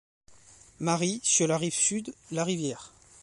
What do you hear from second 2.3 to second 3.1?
la rivière.